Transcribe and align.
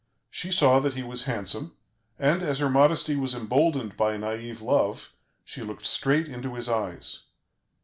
She 0.31 0.51
saw 0.51 0.79
that 0.79 0.95
he 0.95 1.03
was 1.03 1.25
handsome; 1.25 1.75
and, 2.17 2.41
as 2.41 2.57
her 2.57 2.71
modesty 2.71 3.15
was 3.15 3.35
emboldened 3.35 3.95
by 3.97 4.17
naïve 4.17 4.59
love, 4.59 5.13
she 5.45 5.61
looked 5.61 5.85
straight 5.85 6.27
into 6.27 6.55
his 6.55 6.67
eyes. 6.67 7.25